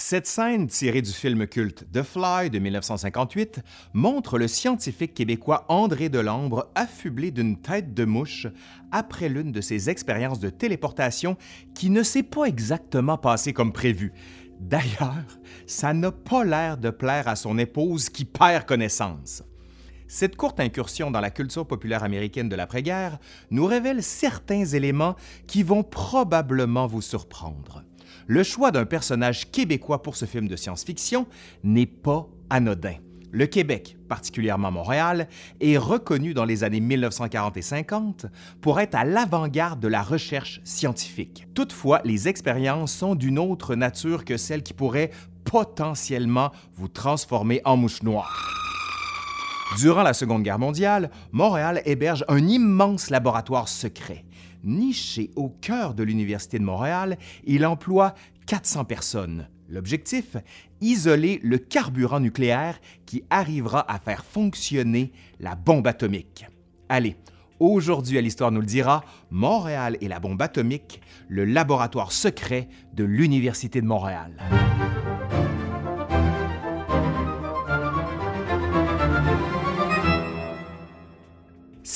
[0.00, 3.58] Cette scène, tirée du film culte The Fly de 1958,
[3.94, 8.46] montre le scientifique québécois André Delambre affublé d'une tête de mouche
[8.92, 11.36] après l'une de ses expériences de téléportation
[11.74, 14.12] qui ne s'est pas exactement passée comme prévu.
[14.60, 15.26] D'ailleurs,
[15.66, 19.42] ça n'a pas l'air de plaire à son épouse qui perd connaissance.
[20.06, 23.18] Cette courte incursion dans la culture populaire américaine de l'après-guerre
[23.50, 25.16] nous révèle certains éléments
[25.48, 27.82] qui vont probablement vous surprendre
[28.28, 31.26] le choix d'un personnage québécois pour ce film de science-fiction
[31.64, 32.94] n'est pas anodin.
[33.30, 35.28] Le Québec, particulièrement Montréal,
[35.60, 38.26] est reconnu dans les années 1940 et 50
[38.60, 41.46] pour être à l'avant-garde de la recherche scientifique.
[41.54, 45.10] Toutefois, les expériences sont d'une autre nature que celles qui pourraient
[45.44, 48.54] potentiellement vous transformer en mouche noire.
[49.78, 54.24] Durant la Seconde Guerre mondiale, Montréal héberge un immense laboratoire secret.
[54.68, 58.14] Niché au cœur de l'Université de Montréal, il emploie
[58.46, 59.48] 400 personnes.
[59.68, 60.36] L'objectif
[60.80, 66.46] Isoler le carburant nucléaire qui arrivera à faire fonctionner la bombe atomique.
[66.88, 67.16] Allez,
[67.58, 73.04] aujourd'hui à l'Histoire nous le dira, Montréal et la bombe atomique, le laboratoire secret de
[73.04, 74.36] l'Université de Montréal.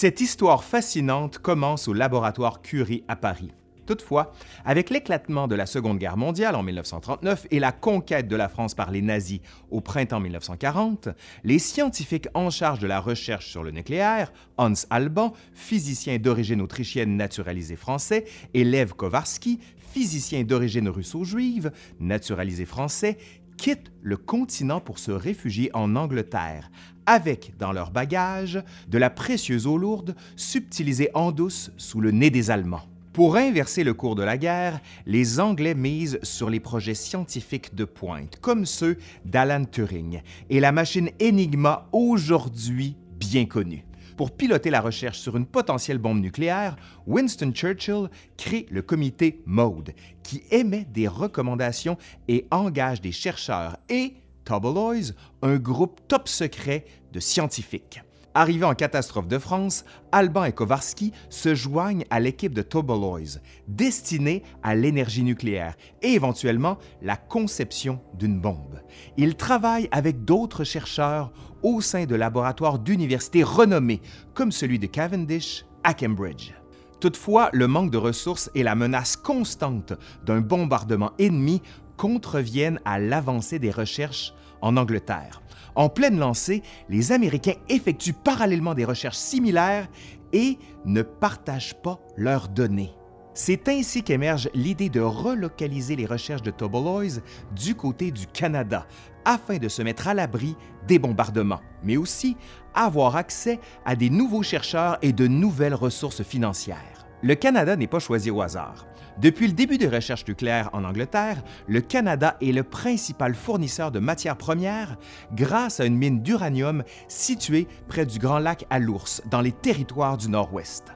[0.02, 3.52] Cette histoire fascinante commence au laboratoire Curie à Paris.
[3.86, 4.32] Toutefois,
[4.64, 8.74] avec l'éclatement de la Seconde Guerre mondiale en 1939 et la conquête de la France
[8.74, 9.38] par les nazis
[9.70, 11.10] au printemps 1940,
[11.44, 17.16] les scientifiques en charge de la recherche sur le nucléaire, Hans Alban, physicien d'origine autrichienne
[17.16, 19.60] naturalisé français, et Lev Kowarski,
[19.92, 23.18] physicien d'origine russo-juive naturalisé français,
[23.62, 26.68] quittent le continent pour se réfugier en Angleterre,
[27.06, 32.30] avec dans leur bagage de la précieuse eau lourde subtilisée en douce sous le nez
[32.30, 32.88] des Allemands.
[33.12, 37.84] Pour inverser le cours de la guerre, les Anglais misent sur les projets scientifiques de
[37.84, 43.84] pointe, comme ceux d'Alan Turing et la machine Enigma aujourd'hui bien connue.
[44.16, 46.76] Pour piloter la recherche sur une potentielle bombe nucléaire,
[47.06, 49.92] Winston Churchill crée le comité MODE,
[50.22, 51.96] qui émet des recommandations
[52.28, 54.14] et engage des chercheurs et
[54.44, 58.02] Toboloys, un groupe top secret de scientifiques.
[58.34, 64.42] Arrivés en catastrophe de France, Alban et Kowarski se joignent à l'équipe de Toboloys, destinée
[64.62, 68.80] à l'énergie nucléaire et éventuellement la conception d'une bombe.
[69.18, 71.32] Ils travaillent avec d'autres chercheurs
[71.62, 74.00] au sein de laboratoires d'universités renommés,
[74.32, 76.52] comme celui de Cavendish à Cambridge.
[77.00, 79.92] Toutefois, le manque de ressources et la menace constante
[80.24, 81.60] d'un bombardement ennemi
[81.96, 84.32] contreviennent à l'avancée des recherches
[84.62, 85.42] en Angleterre.
[85.74, 89.88] En pleine lancée, les Américains effectuent parallèlement des recherches similaires
[90.32, 92.94] et ne partagent pas leurs données.
[93.34, 97.20] C'est ainsi qu'émerge l'idée de relocaliser les recherches de Toboloys
[97.56, 98.86] du côté du Canada,
[99.24, 100.54] afin de se mettre à l'abri
[100.86, 102.36] des bombardements, mais aussi
[102.74, 107.01] avoir accès à des nouveaux chercheurs et de nouvelles ressources financières.
[107.24, 108.84] Le Canada n'est pas choisi au hasard.
[109.20, 114.00] Depuis le début des recherches nucléaires en Angleterre, le Canada est le principal fournisseur de
[114.00, 114.96] matières premières
[115.32, 120.16] grâce à une mine d'uranium située près du Grand Lac à l'Ours, dans les territoires
[120.16, 120.86] du Nord-Ouest.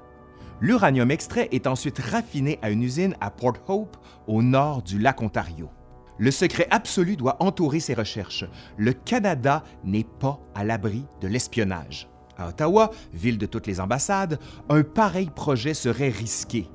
[0.60, 5.22] L'uranium extrait est ensuite raffiné à une usine à Port Hope, au nord du lac
[5.22, 5.70] Ontario.
[6.18, 8.46] Le secret absolu doit entourer ces recherches.
[8.78, 12.08] Le Canada n'est pas à l'abri de l'espionnage.
[12.36, 14.38] À Ottawa, ville de toutes les ambassades,
[14.68, 16.68] un pareil projet serait risqué.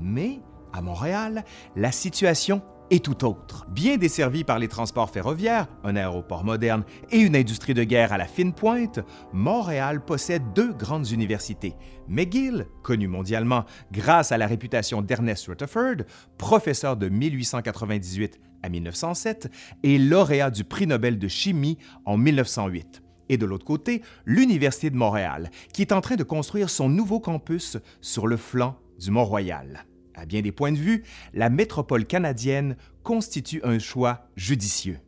[0.00, 0.40] Mais
[0.72, 1.44] à Montréal,
[1.76, 3.66] la situation est tout autre.
[3.70, 8.18] Bien desservi par les transports ferroviaires, un aéroport moderne et une industrie de guerre à
[8.18, 9.00] la fine pointe,
[9.32, 11.74] Montréal possède deux grandes universités.
[12.08, 16.04] McGill, connu mondialement grâce à la réputation d'Ernest Rutherford,
[16.36, 19.50] professeur de 1898 à 1907
[19.82, 24.96] et lauréat du prix Nobel de chimie en 1908 et de l'autre côté, l'Université de
[24.96, 29.86] Montréal, qui est en train de construire son nouveau campus sur le flanc du Mont-Royal.
[30.14, 34.98] À bien des points de vue, la métropole canadienne constitue un choix judicieux.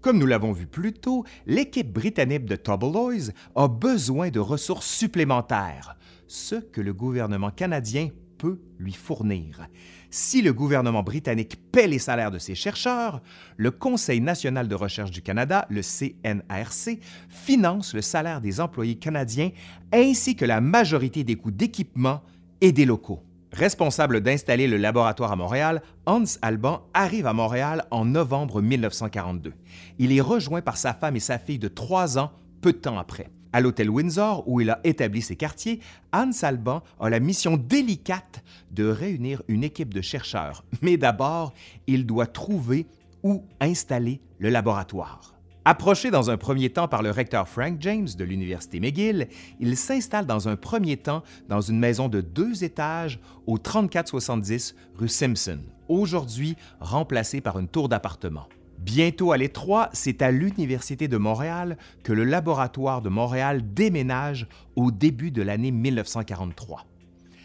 [0.00, 5.96] Comme nous l'avons vu plus tôt, l'équipe britannique de Toboloys a besoin de ressources supplémentaires,
[6.28, 8.10] ce que le gouvernement canadien
[8.42, 9.68] peut lui fournir.
[10.10, 13.22] Si le gouvernement britannique paie les salaires de ses chercheurs,
[13.56, 16.98] le Conseil national de recherche du Canada, le CNRC,
[17.28, 19.50] finance le salaire des employés canadiens
[19.92, 22.20] ainsi que la majorité des coûts d'équipement
[22.60, 23.22] et des locaux.
[23.52, 29.52] Responsable d'installer le laboratoire à Montréal, Hans Alban arrive à Montréal en novembre 1942.
[30.00, 32.98] Il est rejoint par sa femme et sa fille de trois ans peu de temps
[32.98, 33.30] après.
[33.52, 35.80] À l'hôtel Windsor, où il a établi ses quartiers,
[36.12, 40.64] Hans Alban a la mission délicate de réunir une équipe de chercheurs.
[40.82, 41.52] Mais d'abord,
[41.86, 42.86] il doit trouver
[43.22, 45.34] où installer le laboratoire.
[45.64, 49.28] Approché dans un premier temps par le recteur Frank James de l'Université McGill,
[49.60, 55.08] il s'installe dans un premier temps dans une maison de deux étages au 3470 rue
[55.08, 58.48] Simpson, aujourd'hui remplacée par une tour d'appartements.
[58.84, 64.90] Bientôt à l'étroit, c'est à l'Université de Montréal que le laboratoire de Montréal déménage au
[64.90, 66.84] début de l'année 1943.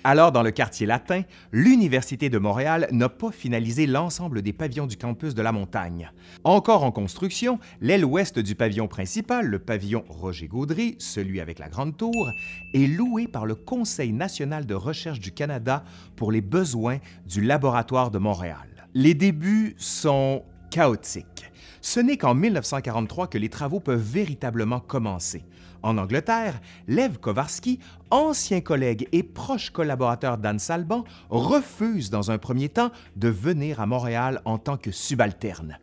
[0.03, 4.97] Alors, dans le quartier latin, l'Université de Montréal n'a pas finalisé l'ensemble des pavillons du
[4.97, 6.09] campus de la montagne.
[6.43, 11.69] Encore en construction, l'aile ouest du pavillon principal, le pavillon Roger Gaudry, celui avec la
[11.69, 12.31] Grande Tour,
[12.73, 15.83] est loué par le Conseil national de recherche du Canada
[16.15, 16.97] pour les besoins
[17.27, 18.87] du laboratoire de Montréal.
[18.95, 21.51] Les débuts sont chaotique.
[21.81, 25.43] Ce n'est qu'en 1943 que les travaux peuvent véritablement commencer.
[25.83, 27.79] En Angleterre, Lev Kowarski,
[28.09, 33.85] ancien collègue et proche collaborateur d'Anne Salban, refuse dans un premier temps de venir à
[33.85, 35.77] Montréal en tant que subalterne.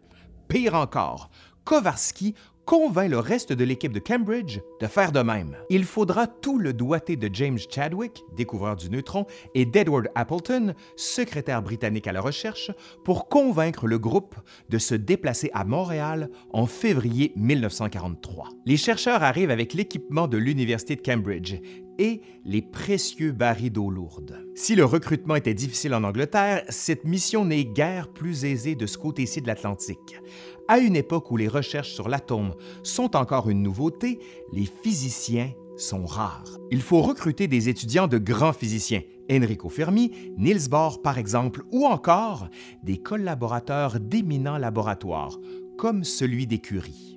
[0.49, 1.31] Pire encore,
[1.65, 2.35] Kowarski
[2.65, 5.57] convainc le reste de l'équipe de Cambridge de faire de même.
[5.71, 11.63] Il faudra tout le doigté de James Chadwick, découvreur du neutron, et d'Edward Appleton, secrétaire
[11.63, 12.71] britannique à la recherche,
[13.05, 14.37] pour convaincre le groupe
[14.69, 18.49] de se déplacer à Montréal en février 1943.
[18.67, 21.57] Les chercheurs arrivent avec l'équipement de l'Université de Cambridge
[21.99, 24.45] et les précieux barils d'eau lourde.
[24.55, 28.99] Si le recrutement était difficile en Angleterre, cette mission n'est guère plus aisée de ce
[28.99, 30.21] côté-ci de l'Atlantique.
[30.69, 34.19] À une époque où les recherches sur l'atome sont encore une nouveauté,
[34.53, 36.59] les physiciens sont rares.
[36.71, 41.87] Il faut recruter des étudiants de grands physiciens, Enrico Fermi, Niels Bohr par exemple, ou
[41.87, 42.49] encore
[42.83, 45.39] des collaborateurs d'éminents laboratoires,
[45.77, 47.14] comme celui des Curie.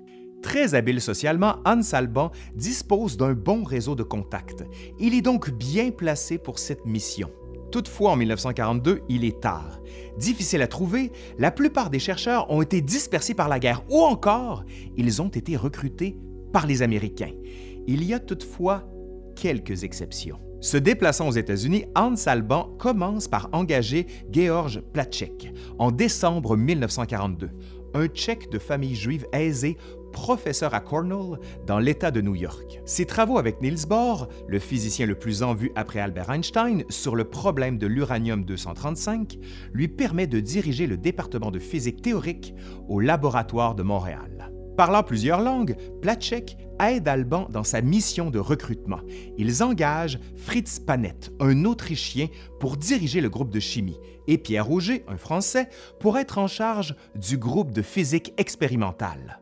[0.48, 4.64] Très habile socialement, Hans Alban dispose d'un bon réseau de contacts.
[4.98, 7.30] Il est donc bien placé pour cette mission.
[7.70, 9.82] Toutefois, en 1942, il est tard.
[10.18, 14.64] Difficile à trouver, la plupart des chercheurs ont été dispersés par la guerre ou encore
[14.96, 16.16] ils ont été recrutés
[16.54, 17.34] par les Américains.
[17.86, 18.90] Il y a toutefois
[19.36, 20.40] quelques exceptions.
[20.62, 27.50] Se déplaçant aux États-Unis, Hans Alban commence par engager Georg Platschek en décembre 1942,
[27.94, 29.78] un Tchèque de famille juive aisée
[30.12, 32.82] professeur à Cornell dans l'État de New York.
[32.86, 37.16] Ses travaux avec Niels Bohr, le physicien le plus en vue après Albert Einstein, sur
[37.16, 39.40] le problème de l'uranium-235,
[39.74, 42.54] lui permet de diriger le département de physique théorique
[42.88, 44.52] au laboratoire de Montréal.
[44.78, 49.00] Parlant plusieurs langues, Platschek aide Alban dans sa mission de recrutement.
[49.40, 52.28] Ils engagent Fritz Panett, un Autrichien,
[52.60, 55.70] pour diriger le groupe de chimie, et Pierre Rouget, un Français,
[56.00, 59.40] pour être en charge du groupe de physique expérimentale.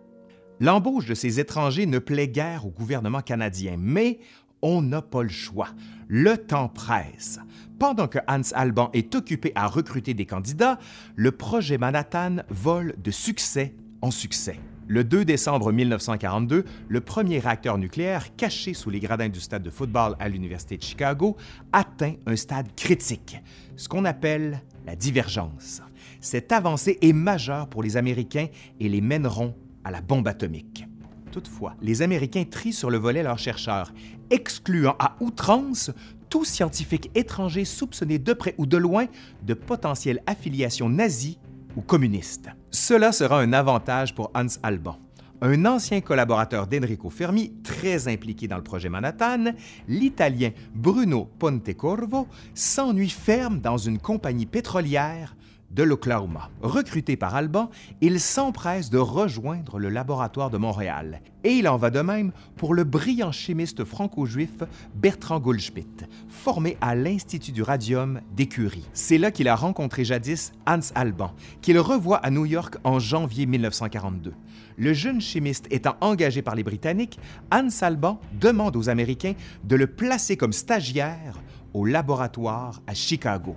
[0.59, 4.19] L'embauche de ces étrangers ne plaît guère au gouvernement canadien, mais
[4.61, 5.69] on n'a pas le choix.
[6.07, 7.39] Le temps presse.
[7.77, 10.79] Pendant que Hans Alban est occupé à recruter des candidats,
[11.15, 14.59] le projet Manhattan vole de succès en succès.
[14.87, 19.71] Le 2 décembre 1942, le premier réacteur nucléaire, caché sous les gradins du stade de
[19.71, 21.35] football à l'Université de Chicago,
[21.73, 23.41] atteint un stade critique,
[23.75, 25.81] ce qu'on appelle la divergence.
[26.21, 28.47] Cette avancée est majeure pour les Américains
[28.79, 29.55] et les mèneront
[29.85, 30.85] à la bombe atomique.
[31.31, 33.93] Toutefois, les Américains trient sur le volet leurs chercheurs,
[34.29, 35.91] excluant à outrance
[36.29, 39.05] tout scientifique étranger soupçonné de près ou de loin
[39.43, 41.39] de potentielle affiliation nazie
[41.75, 42.49] ou communiste.
[42.71, 44.97] Cela sera un avantage pour Hans Alban.
[45.41, 49.53] Un ancien collaborateur d'Enrico Fermi, très impliqué dans le projet Manhattan,
[49.87, 55.34] l'Italien Bruno Pontecorvo s'ennuie ferme dans une compagnie pétrolière
[55.71, 56.49] de l'Oklahoma.
[56.61, 57.69] Recruté par Alban,
[58.01, 61.21] il s'empresse de rejoindre le laboratoire de Montréal.
[61.43, 64.63] Et il en va de même pour le brillant chimiste franco-juif
[64.95, 68.87] Bertrand Goldschmidt, formé à l'Institut du radium d'Écurie.
[68.93, 73.45] C'est là qu'il a rencontré jadis Hans Alban, qu'il revoit à New York en janvier
[73.45, 74.33] 1942.
[74.77, 77.19] Le jeune chimiste étant engagé par les Britanniques,
[77.51, 81.39] Hans Alban demande aux Américains de le placer comme stagiaire
[81.73, 83.55] au laboratoire à Chicago.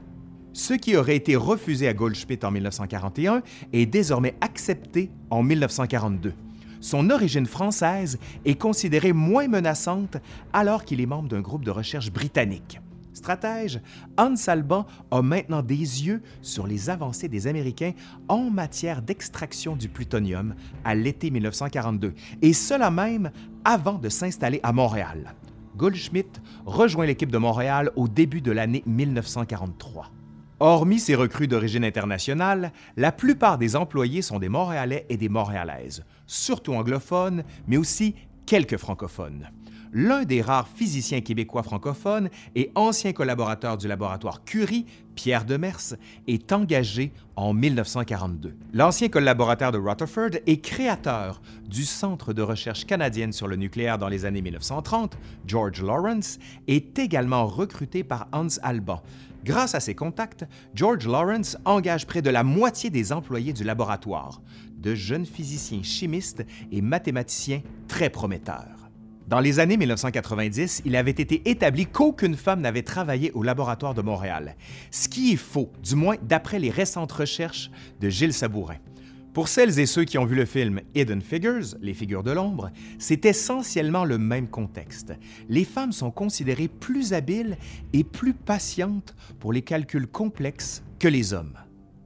[0.59, 6.35] Ce qui aurait été refusé à Goldschmidt en 1941 est désormais accepté en 1942.
[6.81, 10.17] Son origine française est considérée moins menaçante
[10.53, 12.81] alors qu'il est membre d'un groupe de recherche britannique.
[13.13, 13.81] Stratège,
[14.19, 17.93] Hans Alban a maintenant des yeux sur les avancées des Américains
[18.27, 23.31] en matière d'extraction du plutonium à l'été 1942, et cela même
[23.65, 25.37] avant de s'installer à Montréal.
[25.77, 30.11] Goldschmidt rejoint l'équipe de Montréal au début de l'année 1943.
[30.61, 36.05] Hormis ces recrues d'origine internationale, la plupart des employés sont des Montréalais et des Montréalaises,
[36.27, 39.51] surtout anglophones, mais aussi quelques francophones.
[39.93, 46.53] L'un des rares physiciens québécois francophones et ancien collaborateur du laboratoire Curie, Pierre Demers, est
[46.53, 48.55] engagé en 1942.
[48.73, 54.09] L'ancien collaborateur de Rutherford et créateur du Centre de recherche canadienne sur le nucléaire dans
[54.09, 59.03] les années 1930, George Lawrence, est également recruté par Hans Alban.
[59.45, 64.43] Grâce à ses contacts, George Lawrence engage près de la moitié des employés du laboratoire,
[64.77, 68.78] de jeunes physiciens chimistes et mathématiciens très prometteurs.
[69.29, 74.01] Dans les années 1990, il avait été établi qu'aucune femme n'avait travaillé au laboratoire de
[74.01, 74.57] Montréal,
[74.91, 77.71] ce qui est faux, du moins d'après les récentes recherches
[78.01, 78.77] de Gilles Sabourin.
[79.35, 82.71] Pour celles et ceux qui ont vu le film Hidden Figures, les figures de l'ombre,
[82.99, 85.13] c'est essentiellement le même contexte.
[85.51, 87.59] Les femmes sont considérées plus habiles
[87.93, 91.59] et plus patientes pour les calculs complexes que les hommes.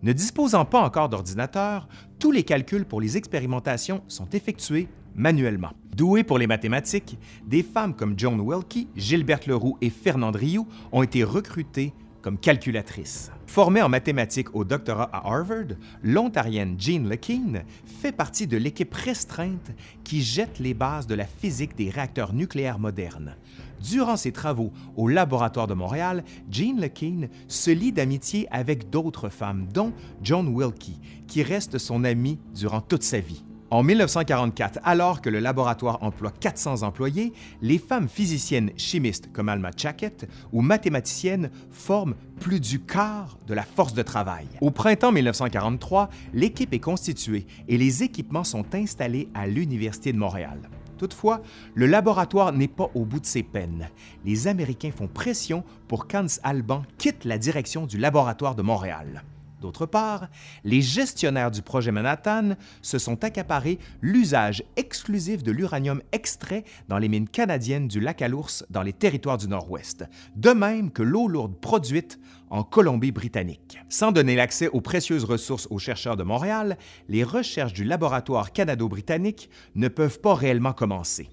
[0.02, 1.87] Ne disposant pas encore d'ordinateur,
[2.19, 5.73] tous les calculs pour les expérimentations sont effectués manuellement.
[5.97, 11.02] Douées pour les mathématiques, des femmes comme Joan Wilkie, Gilberte Leroux et Fernande Rioux ont
[11.02, 11.92] été recrutées
[12.23, 13.31] comme calculatrices.
[13.47, 19.73] Formée en mathématiques au doctorat à Harvard, l'Ontarienne Jean LeKean fait partie de l'équipe restreinte
[20.04, 23.37] qui jette les bases de la physique des réacteurs nucléaires modernes.
[23.83, 29.66] Durant ses travaux au laboratoire de Montréal, Jean LeKean se lie d'amitié avec d'autres femmes,
[29.75, 29.92] dont
[30.23, 33.45] Joan Wilkie, qui reste son amie durant toute sa vie.
[33.73, 39.71] En 1944, alors que le laboratoire emploie 400 employés, les femmes physiciennes chimistes comme Alma
[39.75, 44.47] Chackett ou mathématiciennes forment plus du quart de la force de travail.
[44.61, 50.59] Au printemps 1943, l'équipe est constituée et les équipements sont installés à l'Université de Montréal.
[50.99, 51.41] Toutefois,
[51.75, 53.88] le laboratoire n'est pas au bout de ses peines.
[54.26, 59.23] Les Américains font pression pour qu'Hans Alban quitte la direction du laboratoire de Montréal.
[59.62, 60.28] D'autre part,
[60.64, 67.09] les gestionnaires du projet Manhattan se sont accaparés l'usage exclusif de l'uranium extrait dans les
[67.09, 70.04] mines canadiennes du lac à l'Ours dans les territoires du Nord-Ouest,
[70.35, 72.19] de même que l'eau lourde produite
[72.50, 73.78] en Colombie-Britannique.
[73.88, 76.76] Sans donner l'accès aux précieuses ressources aux chercheurs de Montréal,
[77.09, 81.28] les recherches du laboratoire canado-britannique ne peuvent pas réellement commencer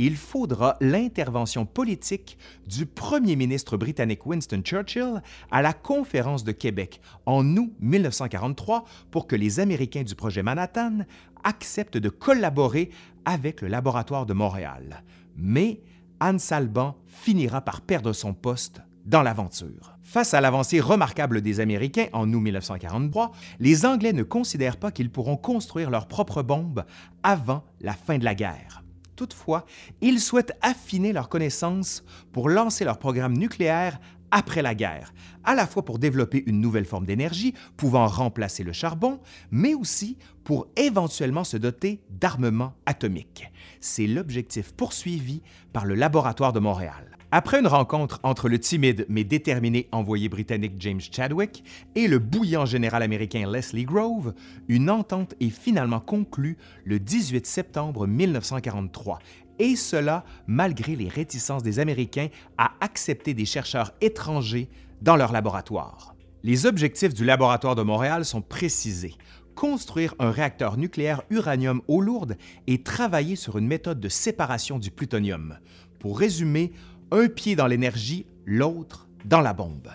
[0.00, 7.02] il faudra l'intervention politique du premier ministre britannique Winston Churchill à la conférence de Québec
[7.26, 11.00] en août 1943 pour que les Américains du projet Manhattan
[11.44, 12.88] acceptent de collaborer
[13.26, 15.04] avec le laboratoire de Montréal.
[15.36, 15.82] Mais
[16.18, 19.98] Anne Salban finira par perdre son poste dans l'aventure.
[20.02, 25.10] Face à l'avancée remarquable des Américains en août 1943, les Anglais ne considèrent pas qu'ils
[25.10, 26.86] pourront construire leurs propres bombes
[27.22, 28.82] avant la fin de la guerre.
[29.20, 29.66] Toutefois,
[30.00, 34.00] ils souhaitent affiner leurs connaissances pour lancer leur programme nucléaire
[34.30, 35.12] après la guerre,
[35.44, 40.16] à la fois pour développer une nouvelle forme d'énergie pouvant remplacer le charbon, mais aussi
[40.42, 43.52] pour éventuellement se doter d'armements atomiques.
[43.78, 45.42] C'est l'objectif poursuivi
[45.74, 47.18] par le laboratoire de Montréal.
[47.32, 51.62] Après une rencontre entre le timide mais déterminé envoyé britannique James Chadwick
[51.94, 54.34] et le bouillant général américain Leslie Grove,
[54.66, 59.20] une entente est finalement conclue le 18 septembre 1943,
[59.60, 64.68] et cela malgré les réticences des Américains à accepter des chercheurs étrangers
[65.00, 66.16] dans leur laboratoire.
[66.42, 69.14] Les objectifs du laboratoire de Montréal sont précisés
[69.54, 74.90] construire un réacteur nucléaire uranium eau lourde et travailler sur une méthode de séparation du
[74.90, 75.58] plutonium.
[75.98, 76.72] Pour résumer,
[77.10, 79.88] un pied dans l'énergie, l'autre dans la bombe.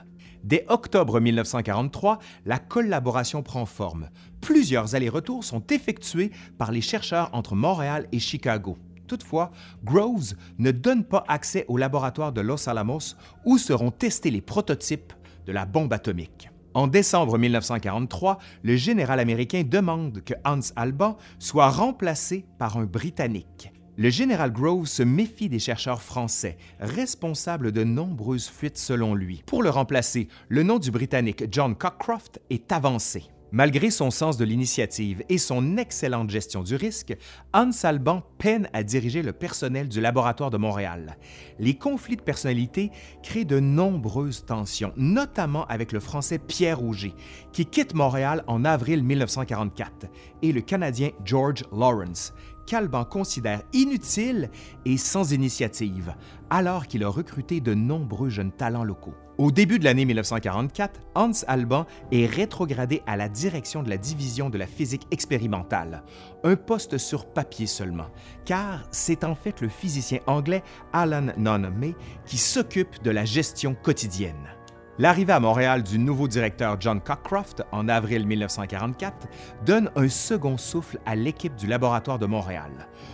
[0.44, 4.10] Dès octobre 1943, la collaboration prend forme.
[4.42, 8.78] Plusieurs allers-retours sont effectués par les chercheurs entre Montréal et Chicago.
[9.08, 9.52] Toutefois,
[9.84, 15.14] Groves ne donne pas accès au laboratoire de Los Alamos où seront testés les prototypes
[15.46, 16.50] de la bombe atomique.
[16.76, 23.72] En décembre 1943, le général américain demande que Hans Alban soit remplacé par un Britannique.
[23.98, 29.42] Le général Grove se méfie des chercheurs français, responsables de nombreuses fuites selon lui.
[29.46, 33.24] Pour le remplacer, le nom du Britannique John Cockcroft est avancé.
[33.54, 37.16] Malgré son sens de l'initiative et son excellente gestion du risque,
[37.54, 41.16] Hans Alban peine à diriger le personnel du laboratoire de Montréal.
[41.58, 42.92] Les conflits de personnalité
[43.24, 47.14] créent de nombreuses tensions, notamment avec le Français Pierre Auger,
[47.54, 50.08] qui quitte Montréal en avril 1944,
[50.42, 52.34] et le Canadien George Lawrence,
[52.66, 54.50] qu'Alban considère inutile
[54.86, 56.14] et sans initiative,
[56.50, 59.16] alors qu'il a recruté de nombreux jeunes talents locaux.
[59.38, 64.50] Au début de l'année 1944, Hans Alban est rétrogradé à la direction de la division
[64.50, 66.04] de la physique expérimentale,
[66.46, 68.08] un poste sur papier seulement,
[68.46, 71.94] car c'est en fait le physicien anglais Alan Noname
[72.26, 74.56] qui s'occupe de la gestion quotidienne.
[74.98, 79.28] L'arrivée à Montréal du nouveau directeur John Cockcroft en avril 1944
[79.66, 82.72] donne un second souffle à l'équipe du laboratoire de Montréal.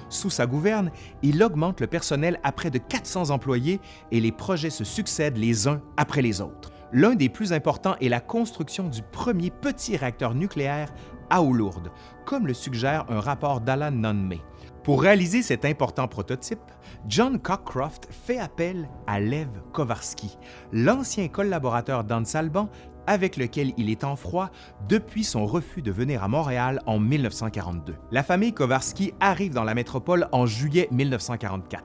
[0.07, 0.91] Sous sa gouverne,
[1.23, 5.67] il augmente le personnel à près de 400 employés et les projets se succèdent les
[5.67, 6.71] uns après les autres.
[6.93, 10.93] L'un des plus importants est la construction du premier petit réacteur nucléaire
[11.31, 11.89] à eau lourde,
[12.25, 14.41] comme le suggère un rapport d'Alan Nunn-May.
[14.83, 16.59] Pour réaliser cet important prototype,
[17.07, 20.37] John Cockcroft fait appel à Lev Kowarski,
[20.73, 22.67] l'ancien collaborateur d'Anne Salban
[23.05, 24.49] avec lequel il est en froid
[24.89, 27.95] depuis son refus de venir à Montréal en 1942.
[28.11, 31.83] La famille Kowarski arrive dans la métropole en juillet 1944.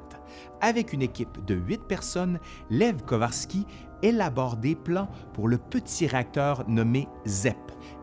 [0.63, 2.39] Avec une équipe de huit personnes,
[2.71, 3.67] Lev Kowarski
[4.03, 7.57] élabore des plans pour le petit réacteur nommé ZEP,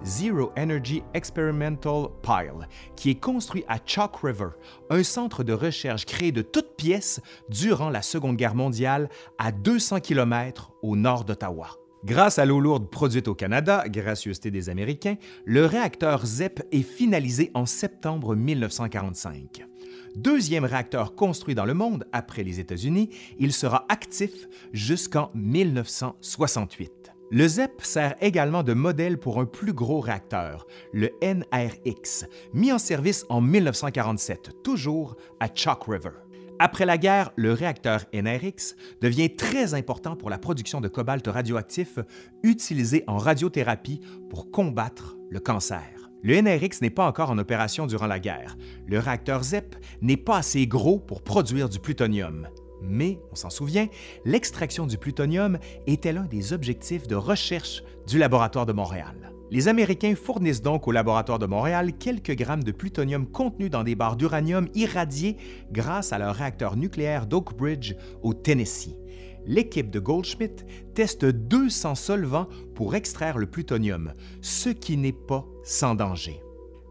[0.04, 4.50] Zero Energy Experimental Pile, qui est construit à Chalk River,
[4.90, 10.00] un centre de recherche créé de toutes pièces durant la Seconde Guerre mondiale à 200
[10.00, 11.78] km au nord d'Ottawa.
[12.06, 17.50] Grâce à l'eau lourde produite au Canada, gracieuseté des Américains, le réacteur ZEP est finalisé
[17.54, 19.64] en septembre 1945
[20.16, 26.92] deuxième réacteur construit dans le monde après les États-Unis, il sera actif jusqu'en 1968.
[27.32, 32.78] Le ZEP sert également de modèle pour un plus gros réacteur, le NRX, mis en
[32.78, 36.12] service en 1947, toujours à Chalk River.
[36.60, 41.98] Après la guerre, le réacteur NRX devient très important pour la production de cobalt radioactif
[42.44, 46.03] utilisé en radiothérapie pour combattre le cancer.
[46.26, 48.56] Le NRX n'est pas encore en opération durant la guerre.
[48.88, 52.48] Le réacteur ZEP n'est pas assez gros pour produire du plutonium.
[52.82, 53.88] Mais, on s'en souvient,
[54.24, 59.34] l'extraction du plutonium était l'un des objectifs de recherche du laboratoire de Montréal.
[59.52, 63.96] Les Américains fournissent donc au laboratoire de Montréal quelques grammes de plutonium contenus dans des
[63.96, 65.36] barres d'uranium irradiées
[65.74, 68.96] grâce à leur réacteur nucléaire d'Oak Bridge au Tennessee
[69.46, 75.96] l'équipe de Goldschmidt teste 200 solvants pour extraire le plutonium, ce qui n'est pas sans
[75.96, 76.42] danger.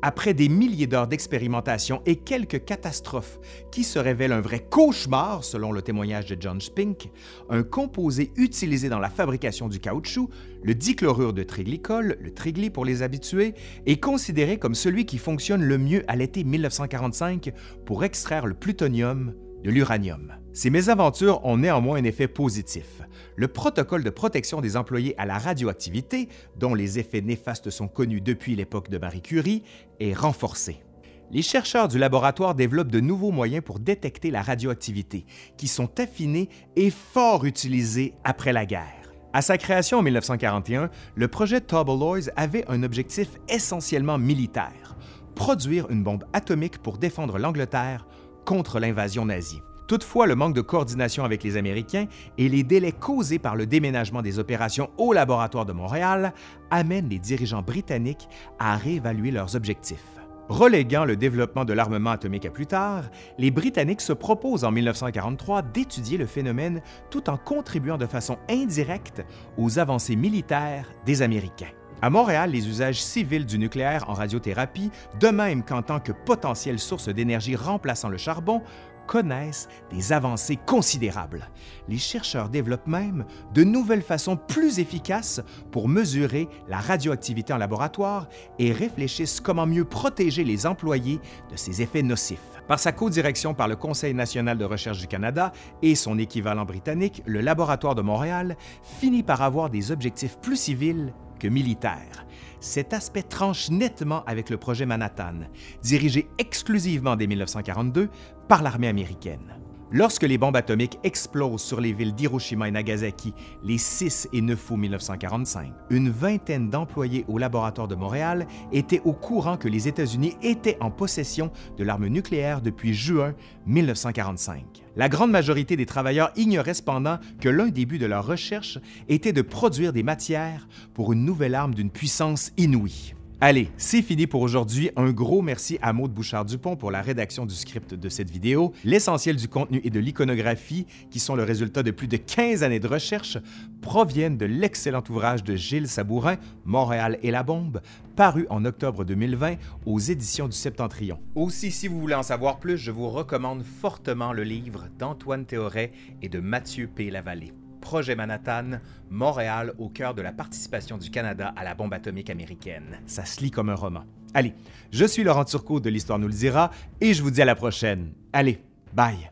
[0.04, 3.38] Après des milliers d'heures d'expérimentation et quelques catastrophes
[3.70, 7.08] qui se révèlent un vrai cauchemar selon le témoignage de John Spink,
[7.48, 10.28] un composé utilisé dans la fabrication du caoutchouc,
[10.64, 13.54] le dichlorure de triglycol, le trigly pour les habitués,
[13.86, 17.52] est considéré comme celui qui fonctionne le mieux à l'été 1945
[17.86, 20.41] pour extraire le plutonium de l'uranium.
[20.54, 23.00] Ces mésaventures ont néanmoins un effet positif.
[23.36, 28.20] Le protocole de protection des employés à la radioactivité, dont les effets néfastes sont connus
[28.20, 29.62] depuis l'époque de Marie Curie,
[29.98, 30.82] est renforcé.
[31.30, 35.24] Les chercheurs du laboratoire développent de nouveaux moyens pour détecter la radioactivité,
[35.56, 39.10] qui sont affinés et fort utilisés après la guerre.
[39.32, 44.98] À sa création en 1941, le projet Tobolloys avait un objectif essentiellement militaire,
[45.34, 48.06] produire une bombe atomique pour défendre l'Angleterre
[48.44, 49.62] contre l'invasion nazie.
[49.92, 52.06] Toutefois, le manque de coordination avec les Américains
[52.38, 56.32] et les délais causés par le déménagement des opérations au laboratoire de Montréal
[56.70, 58.26] amènent les dirigeants britanniques
[58.58, 60.16] à réévaluer leurs objectifs.
[60.48, 65.60] Reléguant le développement de l'armement atomique à plus tard, les Britanniques se proposent en 1943
[65.60, 69.22] d'étudier le phénomène tout en contribuant de façon indirecte
[69.58, 71.68] aux avancées militaires des Américains.
[72.04, 76.80] À Montréal, les usages civils du nucléaire en radiothérapie, de même qu'en tant que potentielle
[76.80, 78.60] source d'énergie remplaçant le charbon,
[79.06, 81.48] connaissent des avancées considérables.
[81.88, 88.28] Les chercheurs développent même de nouvelles façons plus efficaces pour mesurer la radioactivité en laboratoire
[88.58, 91.20] et réfléchissent comment mieux protéger les employés
[91.52, 92.40] de ces effets nocifs.
[92.66, 97.22] Par sa co-direction par le Conseil national de recherche du Canada et son équivalent britannique,
[97.26, 101.12] le Laboratoire de Montréal finit par avoir des objectifs plus civils
[101.46, 102.26] militaire.
[102.60, 105.40] Cet aspect tranche nettement avec le projet Manhattan,
[105.82, 108.08] dirigé exclusivement dès 1942
[108.48, 109.58] par l'armée américaine.
[109.94, 114.70] Lorsque les bombes atomiques explosent sur les villes d'Hiroshima et Nagasaki les 6 et 9
[114.70, 120.34] août 1945, une vingtaine d'employés au laboratoire de Montréal étaient au courant que les États-Unis
[120.42, 123.34] étaient en possession de l'arme nucléaire depuis juin
[123.66, 124.64] 1945.
[124.96, 128.78] La grande majorité des travailleurs ignoraient cependant que l'un des buts de leur recherche
[129.10, 133.12] était de produire des matières pour une nouvelle arme d'une puissance inouïe.
[133.44, 134.92] Allez, c'est fini pour aujourd'hui.
[134.94, 138.72] Un gros merci à Maude Bouchard-Dupont pour la rédaction du script de cette vidéo.
[138.84, 142.78] L'essentiel du contenu et de l'iconographie, qui sont le résultat de plus de 15 années
[142.78, 143.38] de recherche,
[143.80, 147.80] proviennent de l'excellent ouvrage de Gilles Sabourin, Montréal et la bombe,
[148.14, 151.18] paru en octobre 2020 aux éditions du Septentrion.
[151.34, 155.90] Aussi, si vous voulez en savoir plus, je vous recommande fortement le livre d'Antoine Théoret
[156.22, 157.10] et de Mathieu P.
[157.10, 157.52] Lavallée.
[157.82, 158.78] Projet Manhattan,
[159.10, 163.00] Montréal au cœur de la participation du Canada à la bombe atomique américaine.
[163.06, 164.04] Ça se lit comme un roman.
[164.32, 164.54] Allez,
[164.90, 166.70] je suis Laurent Turcot de l'Histoire nous le dira
[167.02, 168.14] et je vous dis à la prochaine.
[168.32, 168.62] Allez,
[168.94, 169.30] bye!